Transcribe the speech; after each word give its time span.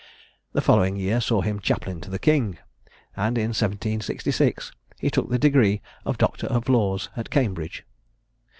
The 0.53 0.61
following 0.61 0.95
year 0.97 1.21
saw 1.21 1.41
him 1.41 1.59
chaplain 1.59 2.01
to 2.01 2.09
the 2.09 2.17
King; 2.17 2.57
and 3.15 3.37
in 3.37 3.49
1766 3.49 4.71
he 4.97 5.11
took 5.11 5.29
the 5.29 5.37
degree 5.37 5.79
of 6.05 6.17
Doctor 6.17 6.47
of 6.47 6.67
Laws 6.69 7.09
at 7.15 7.29
Cambridge. 7.29 7.83